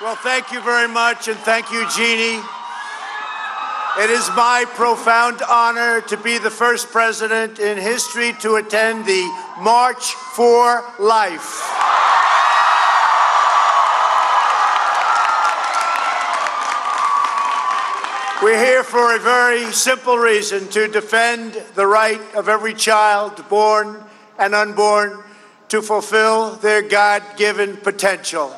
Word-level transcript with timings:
Well, 0.00 0.14
thank 0.14 0.52
you 0.52 0.62
very 0.62 0.86
much, 0.86 1.26
and 1.26 1.36
thank 1.38 1.72
you, 1.72 1.84
Jeannie. 1.90 2.40
It 3.98 4.10
is 4.10 4.28
my 4.36 4.64
profound 4.68 5.42
honor 5.42 6.02
to 6.02 6.16
be 6.16 6.38
the 6.38 6.52
first 6.52 6.92
president 6.92 7.58
in 7.58 7.76
history 7.76 8.32
to 8.34 8.54
attend 8.54 9.06
the 9.06 9.28
March 9.60 10.14
for 10.36 10.84
Life. 11.00 11.64
We're 18.40 18.64
here 18.64 18.84
for 18.84 19.16
a 19.16 19.18
very 19.18 19.64
simple 19.72 20.16
reason 20.16 20.68
to 20.68 20.86
defend 20.86 21.60
the 21.74 21.88
right 21.88 22.20
of 22.36 22.48
every 22.48 22.74
child, 22.74 23.48
born 23.48 24.00
and 24.38 24.54
unborn, 24.54 25.24
to 25.70 25.82
fulfill 25.82 26.54
their 26.54 26.82
God 26.82 27.24
given 27.36 27.76
potential. 27.78 28.54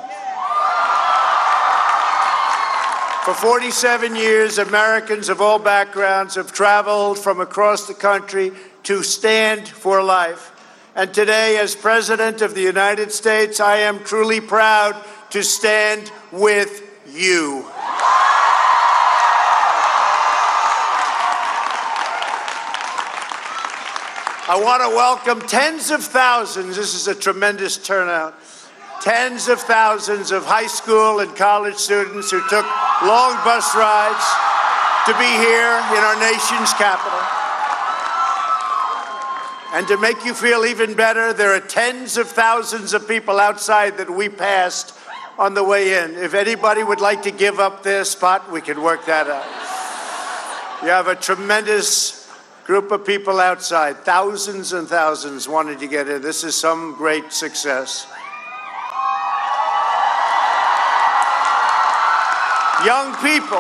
For 3.31 3.37
47 3.37 4.17
years, 4.17 4.59
Americans 4.59 5.29
of 5.29 5.41
all 5.41 5.61
backgrounds 5.61 6.35
have 6.35 6.53
traveled 6.53 7.17
from 7.17 7.41
across 7.41 7.87
the 7.87 7.95
country 7.95 8.51
to 8.83 9.05
stand 9.05 9.69
for 9.69 10.03
life. 10.03 10.51
And 10.97 11.15
today, 11.15 11.57
as 11.59 11.77
President 11.77 12.43
of 12.43 12.57
the 12.57 12.63
United 12.63 13.13
States, 13.13 13.61
I 13.61 13.77
am 13.77 14.03
truly 14.03 14.41
proud 14.41 15.01
to 15.31 15.45
stand 15.45 16.11
with 16.33 16.83
you. 17.09 17.65
I 24.49 24.61
want 24.61 24.83
to 24.83 24.89
welcome 24.89 25.41
tens 25.47 25.93
of 25.93 26.03
thousands. 26.03 26.75
This 26.75 26.97
is 26.97 27.07
a 27.07 27.15
tremendous 27.15 27.77
turnout 27.77 28.35
tens 29.01 29.49
of 29.49 29.61
thousands 29.61 30.31
of 30.31 30.45
high 30.45 30.67
school 30.67 31.21
and 31.21 31.35
college 31.35 31.77
students 31.77 32.31
who 32.31 32.41
took 32.49 32.67
long 33.03 33.35
bus 33.45 33.75
rides 33.75 34.27
to 35.07 35.13
be 35.17 35.31
here 35.41 35.75
in 35.97 36.01
our 36.05 36.21
nation's 36.21 36.73
capital. 36.75 37.19
And 39.73 39.87
to 39.89 39.97
make 39.97 40.25
you 40.25 40.35
feel 40.35 40.67
even 40.67 40.95
better, 40.95 41.33
there 41.33 41.55
are 41.55 41.61
tens 41.61 42.17
of 42.17 42.29
thousands 42.29 42.93
of 42.93 43.07
people 43.07 43.39
outside 43.39 43.97
that 43.99 44.11
we 44.11 44.29
passed 44.29 44.99
on 45.39 45.55
the 45.55 45.65
way 45.65 46.03
in. 46.05 46.17
If 46.17 46.35
anybody 46.35 46.83
would 46.83 47.01
like 47.01 47.23
to 47.23 47.31
give 47.31 47.61
up 47.61 47.83
their 47.83 48.05
spot, 48.05 48.51
we 48.53 48.61
can 48.61 48.83
work 48.83 49.07
that 49.07 49.29
out. 49.29 49.47
You 50.83 50.89
have 50.89 51.07
a 51.07 51.15
tremendous 51.15 52.29
group 52.65 52.91
of 52.91 53.07
people 53.07 53.41
outside, 53.41 53.99
thousands 53.99 54.73
and 54.73 54.87
thousands 54.87 55.49
wanted 55.49 55.79
to 55.81 55.87
get 55.87 56.09
in. 56.09 56.21
This 56.21 56.45
is 56.45 56.55
some 56.55 56.95
great 56.97 57.33
success. 57.33 58.07
Young 62.85 63.15
people 63.17 63.59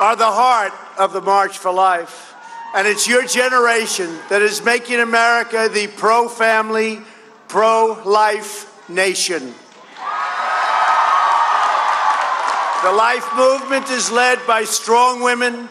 are 0.00 0.14
the 0.14 0.30
heart 0.30 0.72
of 0.96 1.12
the 1.12 1.20
March 1.20 1.58
for 1.58 1.72
Life. 1.72 2.34
And 2.72 2.86
it's 2.86 3.08
your 3.08 3.26
generation 3.26 4.16
that 4.28 4.42
is 4.42 4.64
making 4.64 5.00
America 5.00 5.68
the 5.68 5.88
pro 5.88 6.28
family, 6.28 7.00
pro 7.48 8.00
life 8.04 8.88
nation. 8.88 9.54
The 12.84 12.92
life 12.92 13.28
movement 13.36 13.90
is 13.90 14.12
led 14.12 14.38
by 14.46 14.62
strong 14.64 15.20
women, 15.20 15.68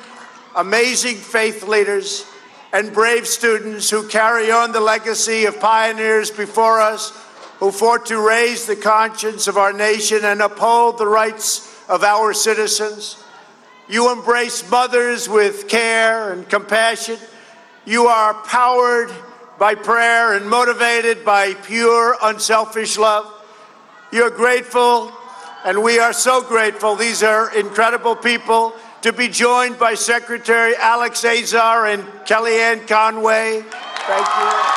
amazing 0.58 1.16
faith 1.16 1.66
leaders, 1.66 2.26
and 2.74 2.92
brave 2.92 3.28
students 3.28 3.90
who 3.90 4.06
carry 4.10 4.52
on 4.52 4.74
the 4.74 4.82
legacy 4.82 5.46
of 5.46 5.62
pioneers 5.62 6.32
before 6.32 6.82
us 6.82 7.12
who 7.60 7.72
fought 7.72 8.08
to 8.08 8.20
raise 8.20 8.66
the 8.66 8.76
conscience 8.76 9.48
of 9.48 9.58
our 9.58 9.72
nation 9.72 10.26
and 10.26 10.42
uphold 10.42 10.98
the 10.98 11.08
rights 11.08 11.69
of 11.90 12.04
our 12.04 12.34
citizens. 12.34 13.22
You 13.90 14.12
embrace 14.12 14.70
mothers 14.70 15.28
with 15.28 15.68
care 15.68 16.32
and 16.32 16.48
compassion. 16.48 17.18
You 17.86 18.06
are 18.06 18.36
powered 18.46 19.12
by 19.58 19.76
prayer 19.76 20.34
and 20.34 20.48
motivated 20.48 21.26
by 21.26 21.56
pure, 21.56 22.16
unselfish 22.22 22.98
love. 22.98 23.26
You're 24.12 24.30
grateful, 24.30 25.12
and 25.66 25.84
we 25.84 26.00
are 26.00 26.14
so 26.14 26.42
grateful. 26.42 26.96
These 26.96 27.24
are 27.24 27.54
incredible 27.58 28.16
people 28.16 28.74
to 29.02 29.12
be 29.12 29.28
joined 29.28 29.80
by 29.80 29.96
Secretary 29.96 30.76
Alex 30.78 31.26
Azar 31.26 31.88
and 31.88 32.04
Kellyanne 32.26 32.88
Conway. 32.88 33.64
Thank 33.64 34.28
you. 34.28 34.69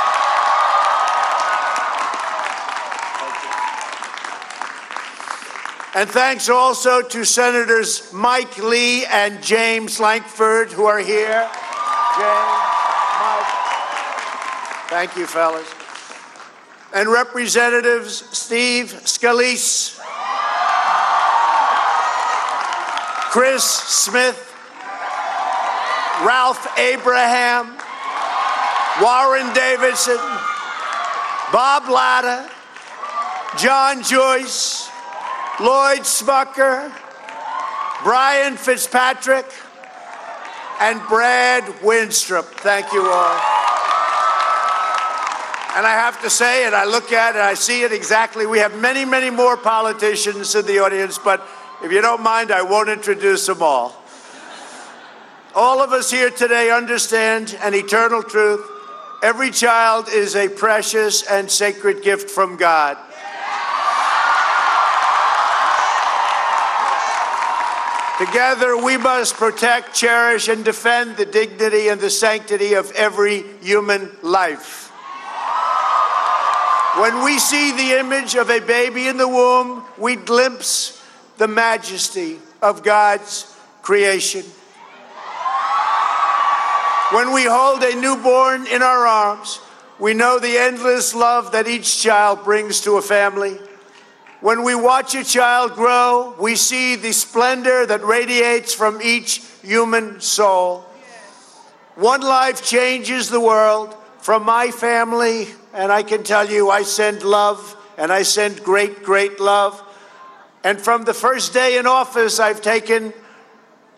And 5.94 6.08
thanks 6.08 6.48
also 6.48 7.02
to 7.02 7.24
Senators 7.24 8.14
Mike 8.14 8.56
Lee 8.56 9.04
and 9.04 9.42
James 9.42 10.00
Lankford, 10.00 10.72
who 10.72 10.86
are 10.86 10.98
here. 10.98 11.50
James, 12.16 12.52
Mike. 13.20 13.46
Thank 14.88 15.16
you, 15.18 15.26
fellas. 15.26 15.68
And 16.94 17.10
Representatives 17.10 18.24
Steve 18.36 18.86
Scalise, 19.04 19.98
Chris 23.30 23.64
Smith, 23.64 24.54
Ralph 26.24 26.78
Abraham, 26.78 27.76
Warren 29.02 29.52
Davidson, 29.52 30.18
Bob 31.52 31.88
Latta, 31.90 32.50
John 33.58 34.02
Joyce, 34.02 34.91
Lloyd 35.60 36.00
Smucker, 36.00 36.90
Brian 38.02 38.56
Fitzpatrick, 38.56 39.46
and 40.80 41.00
Brad 41.08 41.64
Wenstrup. 41.82 42.44
Thank 42.44 42.92
you 42.92 43.02
all. 43.02 43.34
And 45.74 45.86
I 45.86 45.92
have 45.92 46.20
to 46.22 46.30
say 46.30 46.66
and 46.66 46.74
I 46.74 46.84
look 46.84 47.12
at 47.12 47.36
it, 47.36 47.40
I 47.40 47.54
see 47.54 47.82
it 47.82 47.92
exactly. 47.92 48.46
We 48.46 48.58
have 48.58 48.76
many, 48.78 49.04
many 49.04 49.30
more 49.30 49.56
politicians 49.56 50.54
in 50.54 50.66
the 50.66 50.80
audience, 50.80 51.18
but 51.18 51.46
if 51.82 51.92
you 51.92 52.00
don't 52.00 52.22
mind, 52.22 52.50
I 52.50 52.62
won't 52.62 52.88
introduce 52.88 53.46
them 53.46 53.62
all. 53.62 54.02
All 55.54 55.82
of 55.82 55.92
us 55.92 56.10
here 56.10 56.30
today 56.30 56.70
understand 56.70 57.58
an 57.62 57.74
eternal 57.74 58.22
truth. 58.22 58.66
Every 59.22 59.50
child 59.50 60.08
is 60.08 60.34
a 60.34 60.48
precious 60.48 61.22
and 61.22 61.50
sacred 61.50 62.02
gift 62.02 62.30
from 62.30 62.56
God. 62.56 62.96
Together, 68.26 68.76
we 68.76 68.96
must 68.96 69.34
protect, 69.34 69.96
cherish, 69.96 70.46
and 70.46 70.64
defend 70.64 71.16
the 71.16 71.26
dignity 71.26 71.88
and 71.88 72.00
the 72.00 72.08
sanctity 72.08 72.74
of 72.74 72.92
every 72.92 73.42
human 73.60 74.08
life. 74.22 74.90
When 77.00 77.24
we 77.24 77.40
see 77.40 77.72
the 77.72 77.98
image 77.98 78.36
of 78.36 78.48
a 78.48 78.60
baby 78.60 79.08
in 79.08 79.16
the 79.16 79.26
womb, 79.26 79.82
we 79.98 80.14
glimpse 80.14 81.02
the 81.38 81.48
majesty 81.48 82.38
of 82.62 82.84
God's 82.84 83.52
creation. 83.82 84.44
When 87.10 87.32
we 87.32 87.44
hold 87.44 87.82
a 87.82 88.00
newborn 88.00 88.68
in 88.68 88.82
our 88.82 89.04
arms, 89.04 89.58
we 89.98 90.14
know 90.14 90.38
the 90.38 90.58
endless 90.58 91.12
love 91.12 91.50
that 91.52 91.66
each 91.66 92.00
child 92.00 92.44
brings 92.44 92.82
to 92.82 92.98
a 92.98 93.02
family. 93.02 93.58
When 94.42 94.64
we 94.64 94.74
watch 94.74 95.14
a 95.14 95.22
child 95.22 95.74
grow, 95.74 96.34
we 96.36 96.56
see 96.56 96.96
the 96.96 97.12
splendor 97.12 97.86
that 97.86 98.02
radiates 98.02 98.74
from 98.74 99.00
each 99.00 99.40
human 99.62 100.20
soul. 100.20 100.80
One 101.94 102.22
life 102.22 102.60
changes 102.64 103.28
the 103.28 103.38
world. 103.38 103.94
From 104.18 104.42
my 104.42 104.72
family, 104.72 105.46
and 105.72 105.92
I 105.92 106.02
can 106.02 106.24
tell 106.24 106.50
you, 106.50 106.70
I 106.70 106.82
send 106.82 107.22
love 107.22 107.76
and 107.96 108.10
I 108.10 108.22
send 108.22 108.64
great, 108.64 109.04
great 109.04 109.38
love. 109.38 109.80
And 110.64 110.80
from 110.80 111.04
the 111.04 111.14
first 111.14 111.52
day 111.52 111.78
in 111.78 111.86
office, 111.86 112.40
I've 112.40 112.62
taken 112.62 113.12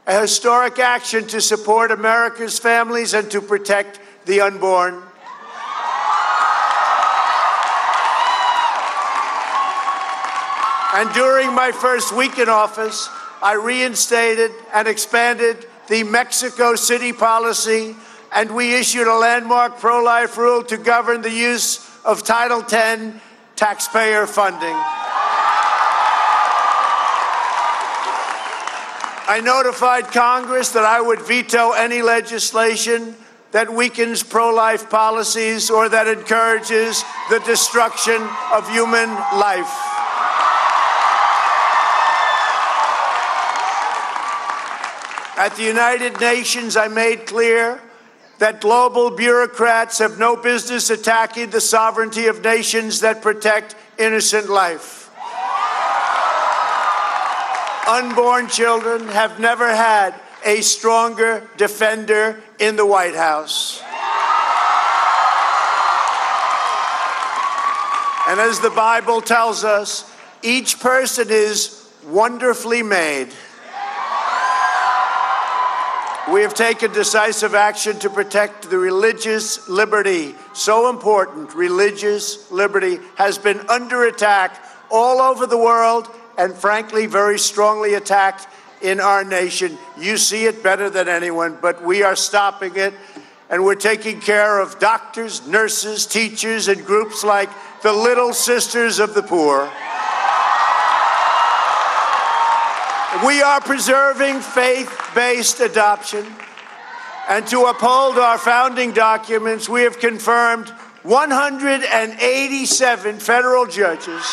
a 0.07 0.21
historic 0.21 0.79
action 0.79 1.27
to 1.29 1.41
support 1.41 1.91
America's 1.91 2.59
families 2.59 3.15
and 3.15 3.31
to 3.31 3.41
protect 3.41 3.99
the 4.27 4.43
unborn. 4.43 5.04
And 10.95 11.13
during 11.13 11.53
my 11.53 11.73
first 11.73 12.15
week 12.15 12.39
in 12.39 12.49
office, 12.49 13.09
I 13.43 13.55
reinstated 13.55 14.53
and 14.73 14.87
expanded 14.87 15.67
the 15.89 16.05
Mexico 16.05 16.77
City 16.77 17.13
policy, 17.13 17.97
and 18.33 18.55
we 18.55 18.75
issued 18.75 19.09
a 19.09 19.17
landmark 19.17 19.81
pro 19.81 20.05
life 20.05 20.39
rule 20.39 20.63
to 20.63 20.77
govern 20.77 21.21
the 21.21 21.33
use 21.33 21.85
of 22.05 22.23
Title 22.23 22.65
X 22.71 23.13
taxpayer 23.57 24.29
funding. 24.29 24.77
I 29.27 29.41
notified 29.43 30.05
Congress 30.13 30.71
that 30.71 30.85
I 30.85 31.01
would 31.01 31.23
veto 31.23 31.73
any 31.73 32.03
legislation 32.03 33.17
that 33.51 33.73
weakens 33.73 34.23
pro 34.23 34.55
life 34.55 34.89
policies 34.89 35.71
or 35.71 35.89
that 35.89 36.07
encourages 36.07 37.03
the 37.31 37.41
destruction 37.41 38.23
of 38.53 38.71
human 38.71 39.09
life. 39.11 39.94
At 45.37 45.57
the 45.57 45.65
United 45.65 46.21
Nations, 46.21 46.77
I 46.77 46.89
made 46.89 47.27
clear 47.27 47.81
that 48.39 48.61
global 48.61 49.11
bureaucrats 49.11 49.99
have 49.99 50.19
no 50.19 50.37
business 50.37 50.91
attacking 50.91 51.51
the 51.51 51.61
sovereignty 51.61 52.27
of 52.27 52.43
nations 52.43 53.01
that 53.01 53.21
protect 53.21 53.75
innocent 53.99 54.49
life. 54.49 55.11
Unborn 57.89 58.49
children 58.49 59.09
have 59.09 59.41
never 59.41 59.69
had 59.75 60.15
a 60.45 60.61
stronger 60.61 61.47
defender 61.57 62.41
in 62.59 62.77
the 62.77 62.87
White 62.87 63.15
House. 63.15 63.83
And 68.29 68.41
as 68.41 68.61
the 68.61 68.71
Bible 68.71 69.21
tells 69.21 69.65
us, 69.65 70.11
each 70.43 70.81
person 70.81 71.29
is 71.31 71.89
wonderfully 72.07 72.83
made. 72.83 73.29
We 76.35 76.43
have 76.43 76.53
taken 76.53 76.93
decisive 76.93 77.55
action 77.55 78.01
to 78.01 78.11
protect 78.11 78.69
the 78.69 78.77
religious 78.77 79.69
liberty. 79.69 80.35
So 80.53 80.91
important, 80.91 81.55
religious 81.55 82.51
liberty 82.51 82.99
has 83.15 83.39
been 83.39 83.61
under 83.71 84.03
attack 84.03 84.61
all 84.91 85.21
over 85.23 85.47
the 85.47 85.57
world 85.57 86.13
and, 86.37 86.53
frankly, 86.53 87.07
very 87.07 87.39
strongly 87.39 87.95
attacked 87.95 88.49
in 88.83 88.99
our 88.99 89.23
nation. 89.23 89.79
You 89.97 90.17
see 90.17 90.47
it 90.47 90.61
better 90.61 90.91
than 90.91 91.07
anyone, 91.07 91.57
but 91.63 91.85
we 91.85 92.03
are 92.03 92.17
stopping 92.17 92.75
it. 92.75 92.95
And 93.49 93.65
we're 93.65 93.77
taking 93.77 94.21
care 94.21 94.59
of 94.61 94.81
doctors, 94.81 95.47
nurses, 95.47 96.05
teachers, 96.05 96.67
and 96.67 96.85
groups 96.85 97.23
like 97.23 97.51
the 97.83 97.93
Little 97.93 98.33
Sisters 98.33 98.99
of 98.99 99.15
the 99.15 99.23
Poor. 99.23 99.71
We 103.23 103.43
are 103.43 103.61
preserving 103.61 104.41
faith 104.41 104.91
based 105.15 105.61
adoption. 105.61 106.27
And 107.29 107.47
to 107.47 107.67
uphold 107.67 108.19
our 108.19 108.39
founding 108.39 108.91
documents, 108.93 109.69
we 109.69 109.83
have 109.83 110.01
confirmed 110.01 110.71
187 111.05 113.19
federal 113.19 113.67
judges 113.67 114.25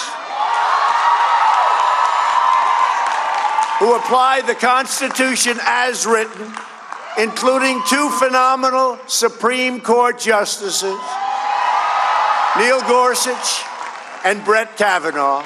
who 3.80 3.96
apply 3.96 4.42
the 4.48 4.56
Constitution 4.56 5.60
as 5.62 6.08
written, 6.08 6.52
including 7.20 7.80
two 7.88 8.10
phenomenal 8.10 8.98
Supreme 9.08 9.80
Court 9.80 10.20
justices, 10.20 11.00
Neil 12.58 12.82
Gorsuch 12.82 13.62
and 14.26 14.44
Brett 14.44 14.76
Kavanaugh. 14.76 15.46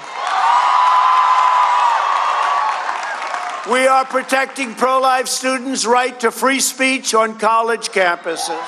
We 3.69 3.87
are 3.87 4.05
protecting 4.05 4.75
pro 4.75 4.99
life 4.99 5.27
students' 5.27 5.87
right 5.87 6.19
to 6.19 6.29
free 6.29 6.59
speech 6.59 7.15
on 7.15 7.39
college 7.39 7.89
campuses. 7.89 8.61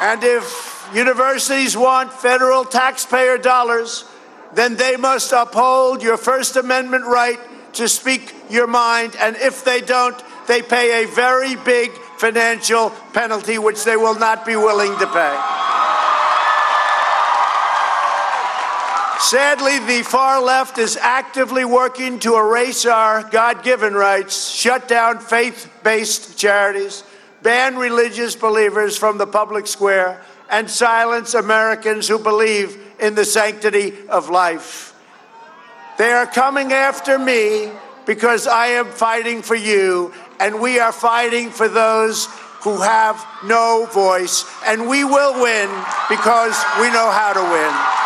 And 0.00 0.24
if 0.24 0.90
universities 0.92 1.76
want 1.76 2.12
federal 2.12 2.64
taxpayer 2.64 3.38
dollars, 3.38 4.04
then 4.54 4.74
they 4.74 4.96
must 4.96 5.30
uphold 5.30 6.02
your 6.02 6.16
First 6.16 6.56
Amendment 6.56 7.04
right 7.04 7.38
to 7.74 7.88
speak 7.88 8.34
your 8.50 8.66
mind. 8.66 9.14
And 9.20 9.36
if 9.36 9.64
they 9.64 9.80
don't, 9.80 10.20
they 10.48 10.62
pay 10.62 11.04
a 11.04 11.06
very 11.06 11.54
big 11.54 11.92
financial 12.18 12.90
penalty, 13.12 13.58
which 13.58 13.84
they 13.84 13.96
will 13.96 14.18
not 14.18 14.44
be 14.44 14.56
willing 14.56 14.98
to 14.98 15.06
pay. 15.06 15.61
Sadly, 19.22 19.78
the 19.78 20.02
far 20.02 20.42
left 20.42 20.78
is 20.78 20.96
actively 20.96 21.64
working 21.64 22.18
to 22.18 22.36
erase 22.36 22.84
our 22.84 23.22
God 23.22 23.62
given 23.62 23.94
rights, 23.94 24.50
shut 24.50 24.88
down 24.88 25.20
faith 25.20 25.70
based 25.84 26.36
charities, 26.36 27.04
ban 27.40 27.76
religious 27.76 28.34
believers 28.34 28.98
from 28.98 29.18
the 29.18 29.26
public 29.26 29.68
square, 29.68 30.20
and 30.50 30.68
silence 30.68 31.34
Americans 31.34 32.08
who 32.08 32.18
believe 32.18 32.76
in 32.98 33.14
the 33.14 33.24
sanctity 33.24 33.94
of 34.08 34.28
life. 34.28 34.92
They 35.98 36.10
are 36.10 36.26
coming 36.26 36.72
after 36.72 37.16
me 37.16 37.70
because 38.04 38.48
I 38.48 38.66
am 38.66 38.86
fighting 38.86 39.40
for 39.40 39.54
you, 39.54 40.12
and 40.40 40.60
we 40.60 40.80
are 40.80 40.92
fighting 40.92 41.50
for 41.50 41.68
those 41.68 42.26
who 42.62 42.80
have 42.80 43.24
no 43.44 43.88
voice, 43.92 44.44
and 44.66 44.88
we 44.88 45.04
will 45.04 45.40
win 45.40 45.68
because 46.08 46.60
we 46.80 46.88
know 46.90 47.08
how 47.08 47.32
to 47.34 47.40
win. 47.40 47.98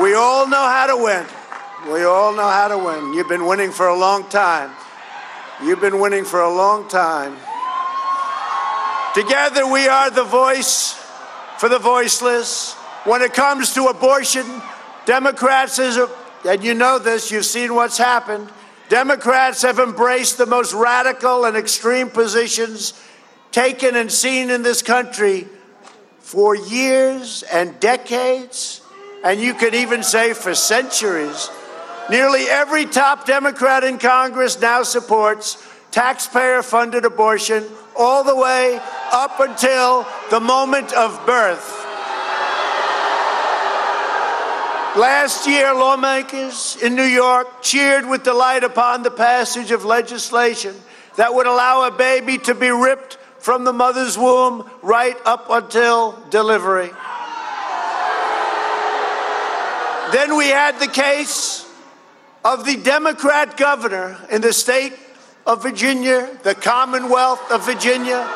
We 0.00 0.14
all 0.38 0.46
know 0.46 0.68
how 0.68 0.86
to 0.86 0.96
win. 0.96 1.26
We 1.92 2.04
all 2.04 2.32
know 2.32 2.48
how 2.48 2.68
to 2.68 2.78
win. 2.78 3.12
You've 3.12 3.28
been 3.28 3.44
winning 3.44 3.72
for 3.72 3.88
a 3.88 3.98
long 3.98 4.28
time. 4.28 4.70
You've 5.64 5.80
been 5.80 5.98
winning 5.98 6.24
for 6.24 6.40
a 6.40 6.48
long 6.48 6.88
time. 6.88 7.36
Together, 9.14 9.66
we 9.66 9.88
are 9.88 10.10
the 10.10 10.22
voice 10.22 10.92
for 11.58 11.68
the 11.68 11.80
voiceless. 11.80 12.74
When 13.02 13.20
it 13.22 13.34
comes 13.34 13.74
to 13.74 13.86
abortion, 13.86 14.46
Democrats, 15.06 15.80
is 15.80 15.96
a, 15.96 16.08
and 16.44 16.62
you 16.62 16.74
know 16.74 17.00
this, 17.00 17.32
you've 17.32 17.44
seen 17.44 17.74
what's 17.74 17.98
happened. 17.98 18.48
Democrats 18.88 19.62
have 19.62 19.80
embraced 19.80 20.38
the 20.38 20.46
most 20.46 20.72
radical 20.72 21.46
and 21.46 21.56
extreme 21.56 22.10
positions 22.10 22.94
taken 23.50 23.96
and 23.96 24.12
seen 24.12 24.50
in 24.50 24.62
this 24.62 24.82
country 24.82 25.48
for 26.20 26.54
years 26.54 27.42
and 27.42 27.80
decades 27.80 28.82
and 29.24 29.40
you 29.40 29.54
could 29.54 29.74
even 29.74 30.02
say 30.02 30.32
for 30.32 30.54
centuries. 30.54 31.50
Nearly 32.10 32.42
every 32.48 32.86
top 32.86 33.26
Democrat 33.26 33.84
in 33.84 33.98
Congress 33.98 34.60
now 34.60 34.82
supports 34.82 35.62
taxpayer 35.90 36.62
funded 36.62 37.04
abortion 37.04 37.64
all 37.96 38.24
the 38.24 38.36
way 38.36 38.80
up 39.12 39.40
until 39.40 40.06
the 40.30 40.40
moment 40.40 40.92
of 40.92 41.26
birth. 41.26 41.86
Last 44.96 45.46
year, 45.46 45.74
lawmakers 45.74 46.76
in 46.82 46.94
New 46.96 47.02
York 47.04 47.62
cheered 47.62 48.08
with 48.08 48.24
delight 48.24 48.64
upon 48.64 49.02
the 49.02 49.10
passage 49.10 49.70
of 49.70 49.84
legislation 49.84 50.74
that 51.16 51.34
would 51.34 51.46
allow 51.46 51.86
a 51.86 51.90
baby 51.90 52.38
to 52.38 52.54
be 52.54 52.70
ripped 52.70 53.18
from 53.38 53.64
the 53.64 53.72
mother's 53.72 54.18
womb 54.18 54.68
right 54.82 55.16
up 55.24 55.46
until 55.50 56.18
delivery. 56.30 56.90
Then 60.12 60.36
we 60.36 60.48
had 60.48 60.78
the 60.80 60.88
case 60.88 61.68
of 62.44 62.64
the 62.64 62.76
Democrat 62.76 63.56
governor 63.56 64.16
in 64.30 64.40
the 64.40 64.52
state 64.52 64.94
of 65.46 65.62
Virginia, 65.62 66.38
the 66.42 66.54
Commonwealth 66.54 67.50
of 67.50 67.64
Virginia. 67.66 68.26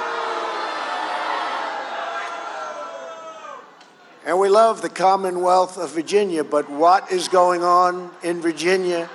And 4.24 4.38
we 4.38 4.48
love 4.48 4.82
the 4.82 4.88
Commonwealth 4.88 5.78
of 5.78 5.90
Virginia, 5.90 6.44
but 6.44 6.70
what 6.70 7.10
is 7.10 7.28
going 7.28 7.62
on 7.62 8.10
in 8.22 8.40
Virginia? 8.40 9.06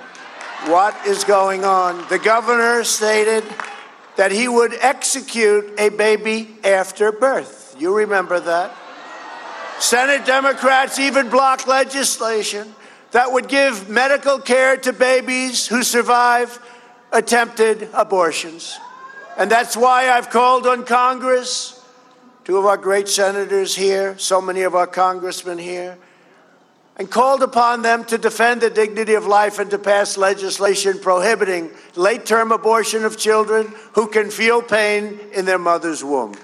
What 0.66 0.94
is 1.06 1.24
going 1.24 1.64
on? 1.64 2.06
The 2.08 2.18
governor 2.18 2.84
stated 2.84 3.44
that 4.16 4.32
he 4.32 4.48
would 4.48 4.74
execute 4.74 5.78
a 5.78 5.90
baby 5.90 6.56
after 6.64 7.12
birth. 7.12 7.76
You 7.78 7.96
remember 7.96 8.40
that? 8.40 8.74
Senate 9.80 10.26
Democrats 10.26 10.98
even 10.98 11.30
blocked 11.30 11.68
legislation 11.68 12.74
that 13.12 13.32
would 13.32 13.48
give 13.48 13.88
medical 13.88 14.38
care 14.38 14.76
to 14.76 14.92
babies 14.92 15.66
who 15.66 15.82
survive 15.82 16.58
attempted 17.12 17.88
abortions. 17.94 18.78
And 19.38 19.50
that's 19.50 19.76
why 19.76 20.10
I've 20.10 20.30
called 20.30 20.66
on 20.66 20.84
Congress, 20.84 21.80
two 22.44 22.56
of 22.56 22.66
our 22.66 22.76
great 22.76 23.08
senators 23.08 23.74
here, 23.74 24.18
so 24.18 24.40
many 24.40 24.62
of 24.62 24.74
our 24.74 24.86
congressmen 24.86 25.58
here, 25.58 25.96
and 26.96 27.08
called 27.08 27.44
upon 27.44 27.82
them 27.82 28.04
to 28.06 28.18
defend 28.18 28.60
the 28.60 28.70
dignity 28.70 29.14
of 29.14 29.26
life 29.26 29.60
and 29.60 29.70
to 29.70 29.78
pass 29.78 30.16
legislation 30.18 30.98
prohibiting 30.98 31.70
late 31.94 32.26
term 32.26 32.50
abortion 32.50 33.04
of 33.04 33.16
children 33.16 33.72
who 33.92 34.08
can 34.08 34.30
feel 34.30 34.60
pain 34.60 35.20
in 35.32 35.44
their 35.44 35.58
mother's 35.58 36.02
womb. 36.02 36.34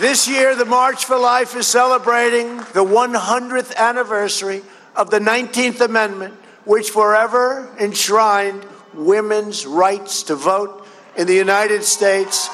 This 0.00 0.26
year, 0.26 0.56
the 0.56 0.64
March 0.64 1.04
for 1.04 1.16
Life 1.16 1.54
is 1.54 1.68
celebrating 1.68 2.56
the 2.56 2.84
100th 2.84 3.76
anniversary 3.76 4.62
of 4.96 5.08
the 5.10 5.20
19th 5.20 5.80
Amendment, 5.80 6.34
which 6.64 6.90
forever 6.90 7.72
enshrined 7.78 8.66
women's 8.92 9.66
rights 9.66 10.24
to 10.24 10.34
vote 10.34 10.84
in 11.16 11.28
the 11.28 11.34
United 11.34 11.84
States 11.84 12.50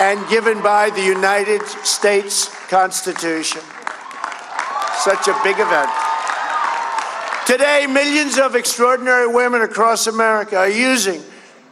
and 0.00 0.28
given 0.28 0.60
by 0.60 0.90
the 0.90 1.04
United 1.04 1.64
States 1.84 2.48
Constitution. 2.66 3.60
Such 5.04 5.28
a 5.28 5.40
big 5.44 5.54
event. 5.60 5.90
Today, 7.46 7.86
millions 7.88 8.38
of 8.38 8.56
extraordinary 8.56 9.28
women 9.28 9.62
across 9.62 10.08
America 10.08 10.56
are 10.56 10.68
using 10.68 11.22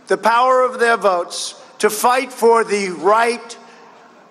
the 0.06 0.16
power 0.16 0.62
of 0.62 0.78
their 0.78 0.96
votes 0.96 1.60
to 1.80 1.90
fight 1.90 2.32
for 2.32 2.62
the 2.62 2.90
right 2.90 3.57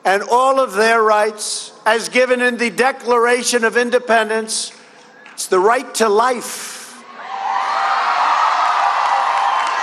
and 0.05 0.23
all 0.23 0.59
of 0.59 0.73
their 0.73 1.01
rights 1.01 1.71
as 1.85 2.09
given 2.09 2.41
in 2.41 2.57
the 2.57 2.69
Declaration 2.69 3.63
of 3.63 3.77
Independence. 3.77 4.71
It's 5.33 5.47
the 5.47 5.59
right 5.59 5.93
to 5.95 6.09
life. 6.09 7.03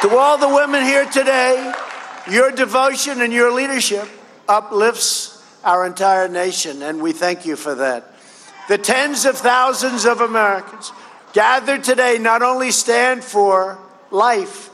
To 0.02 0.16
all 0.16 0.37
the 0.37 0.49
women 0.49 0.83
here 0.83 1.06
today, 1.06 1.73
your 2.30 2.50
devotion 2.50 3.23
and 3.23 3.33
your 3.33 3.52
leadership 3.52 4.09
uplifts 4.49 5.42
our 5.64 5.87
entire 5.87 6.28
nation, 6.28 6.83
and 6.83 7.00
we 7.00 7.12
thank 7.12 7.47
you 7.47 7.56
for 7.56 7.75
that. 7.75 8.12
The 8.68 8.78
tens 8.78 9.25
of 9.25 9.37
thousands 9.37 10.04
of 10.04 10.21
Americans 10.21 10.92
gathered 11.33 11.85
today 11.85 12.18
not 12.18 12.42
only 12.42 12.71
stand 12.71 13.25
for 13.25 13.78
life, 14.11 14.71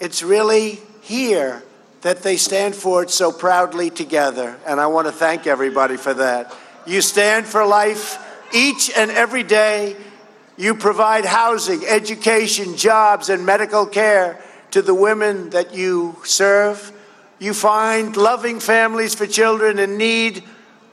it's 0.00 0.22
really 0.22 0.80
here 1.00 1.62
that 2.02 2.22
they 2.22 2.36
stand 2.36 2.74
for 2.74 3.02
it 3.02 3.10
so 3.10 3.32
proudly 3.32 3.90
together. 3.90 4.56
And 4.66 4.80
I 4.80 4.86
want 4.86 5.06
to 5.06 5.12
thank 5.12 5.46
everybody 5.46 5.96
for 5.96 6.14
that. 6.14 6.54
You 6.86 7.00
stand 7.00 7.46
for 7.46 7.66
life 7.66 8.18
each 8.54 8.90
and 8.96 9.10
every 9.10 9.42
day. 9.42 9.96
You 10.56 10.74
provide 10.74 11.24
housing, 11.24 11.84
education, 11.84 12.76
jobs, 12.76 13.28
and 13.28 13.44
medical 13.44 13.86
care 13.86 14.40
to 14.70 14.82
the 14.82 14.94
women 14.94 15.50
that 15.50 15.74
you 15.74 16.16
serve. 16.24 16.92
You 17.38 17.52
find 17.52 18.16
loving 18.16 18.60
families 18.60 19.14
for 19.14 19.26
children 19.26 19.78
in 19.78 19.98
need 19.98 20.44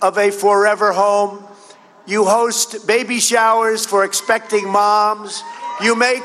of 0.01 0.17
a 0.17 0.31
forever 0.31 0.91
home. 0.91 1.45
You 2.05 2.25
host 2.25 2.85
baby 2.85 3.19
showers 3.19 3.85
for 3.85 4.03
expecting 4.03 4.67
moms. 4.67 5.41
You 5.81 5.95
make 5.95 6.23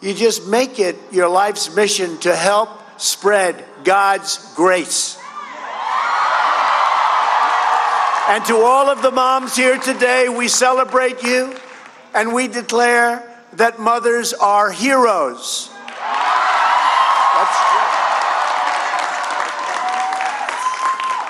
you 0.00 0.14
just 0.14 0.46
make 0.46 0.78
it 0.78 0.96
your 1.10 1.28
life's 1.28 1.74
mission 1.74 2.18
to 2.18 2.34
help 2.34 2.68
spread 3.00 3.64
God's 3.84 4.54
grace. 4.54 5.18
And 8.28 8.44
to 8.46 8.56
all 8.56 8.88
of 8.90 9.02
the 9.02 9.10
moms 9.10 9.54
here 9.54 9.78
today, 9.78 10.28
we 10.28 10.48
celebrate 10.48 11.22
you 11.22 11.54
and 12.14 12.34
we 12.34 12.48
declare 12.48 13.22
that 13.52 13.78
mothers 13.78 14.32
are 14.34 14.70
heroes. 14.70 15.70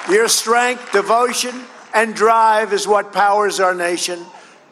Your 0.09 0.29
strength, 0.29 0.93
devotion, 0.93 1.65
and 1.93 2.15
drive 2.15 2.73
is 2.73 2.87
what 2.87 3.13
powers 3.13 3.59
our 3.59 3.75
nation. 3.75 4.25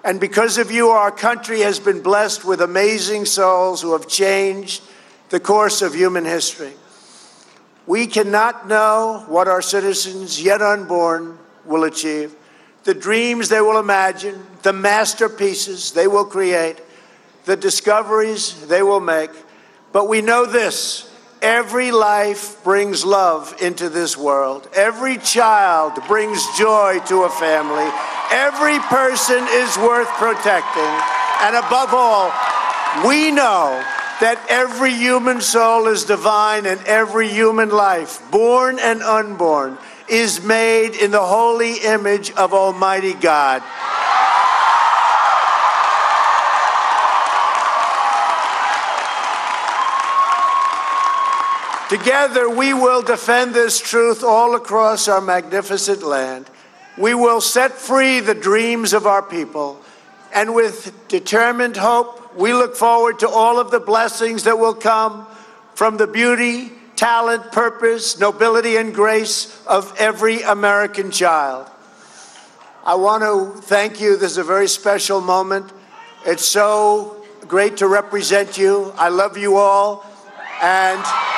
And 0.04 0.20
because 0.20 0.58
of 0.58 0.70
you, 0.70 0.90
our 0.90 1.10
country 1.10 1.60
has 1.60 1.80
been 1.80 2.02
blessed 2.02 2.44
with 2.44 2.60
amazing 2.60 3.24
souls 3.24 3.80
who 3.80 3.92
have 3.92 4.06
changed 4.06 4.82
the 5.30 5.40
course 5.40 5.80
of 5.80 5.94
human 5.94 6.26
history. 6.26 6.74
We 7.86 8.06
cannot 8.06 8.68
know 8.68 9.24
what 9.28 9.48
our 9.48 9.62
citizens, 9.62 10.40
yet 10.42 10.60
unborn, 10.60 11.38
will 11.64 11.84
achieve, 11.84 12.36
the 12.84 12.92
dreams 12.92 13.48
they 13.48 13.62
will 13.62 13.78
imagine, 13.78 14.46
the 14.62 14.74
masterpieces 14.74 15.92
they 15.92 16.06
will 16.06 16.26
create, 16.26 16.76
the 17.46 17.56
discoveries 17.56 18.66
they 18.66 18.82
will 18.82 19.00
make. 19.00 19.30
But 19.92 20.06
we 20.06 20.20
know 20.20 20.44
this 20.44 21.10
every 21.44 21.92
life 21.92 22.64
brings 22.64 23.04
love 23.04 23.54
into 23.60 23.90
this 23.90 24.16
world, 24.16 24.66
every 24.74 25.18
child 25.18 25.92
brings 26.08 26.42
joy 26.56 26.98
to 27.06 27.24
a 27.24 27.28
family. 27.28 27.88
Every 28.32 28.78
person 28.78 29.46
is 29.50 29.76
worth 29.76 30.08
protecting. 30.16 30.94
And 31.44 31.54
above 31.54 31.92
all, 31.92 32.32
we 33.06 33.30
know 33.30 33.84
that 34.20 34.42
every 34.48 34.94
human 34.94 35.42
soul 35.42 35.86
is 35.88 36.04
divine 36.04 36.64
and 36.64 36.80
every 36.86 37.28
human 37.28 37.68
life, 37.68 38.22
born 38.30 38.78
and 38.78 39.02
unborn, 39.02 39.76
is 40.08 40.42
made 40.42 40.94
in 40.94 41.10
the 41.10 41.20
holy 41.20 41.74
image 41.84 42.30
of 42.32 42.54
Almighty 42.54 43.12
God. 43.12 43.62
Together, 51.90 52.48
we 52.48 52.72
will 52.72 53.02
defend 53.02 53.52
this 53.52 53.78
truth 53.78 54.24
all 54.24 54.54
across 54.54 55.06
our 55.06 55.20
magnificent 55.20 56.02
land. 56.02 56.48
We 56.96 57.14
will 57.14 57.42
set 57.42 57.72
free 57.72 58.20
the 58.20 58.34
dreams 58.34 58.94
of 58.94 59.06
our 59.06 59.22
people. 59.22 59.80
And 60.32 60.54
with 60.54 60.94
determined 61.08 61.76
hope, 61.76 62.34
we 62.36 62.54
look 62.54 62.74
forward 62.74 63.18
to 63.18 63.28
all 63.28 63.60
of 63.60 63.70
the 63.70 63.80
blessings 63.80 64.44
that 64.44 64.58
will 64.58 64.74
come 64.74 65.26
from 65.74 65.98
the 65.98 66.06
beauty, 66.06 66.72
talent, 66.96 67.52
purpose, 67.52 68.18
nobility, 68.18 68.76
and 68.76 68.94
grace 68.94 69.62
of 69.66 69.94
every 69.98 70.40
American 70.40 71.10
child. 71.10 71.68
I 72.84 72.94
want 72.94 73.22
to 73.22 73.60
thank 73.60 74.00
you. 74.00 74.16
This 74.16 74.32
is 74.32 74.38
a 74.38 74.44
very 74.44 74.68
special 74.68 75.20
moment. 75.20 75.70
It's 76.24 76.46
so 76.46 77.22
great 77.46 77.76
to 77.78 77.88
represent 77.88 78.56
you. 78.56 78.92
I 78.96 79.10
love 79.10 79.36
you 79.36 79.56
all. 79.56 80.06
And. 80.62 81.33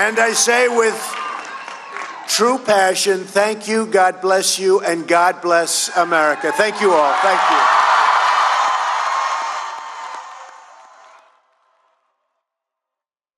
And 0.00 0.18
I 0.18 0.32
say 0.32 0.66
with 0.66 0.96
true 2.26 2.56
passion, 2.56 3.24
thank 3.24 3.68
you, 3.68 3.84
God 3.84 4.22
bless 4.22 4.58
you, 4.58 4.80
and 4.80 5.06
God 5.06 5.42
bless 5.42 5.94
America. 5.94 6.52
Thank 6.52 6.80
you 6.80 6.92
all. 6.92 7.14
Thank 7.20 7.50
you. 7.50 7.89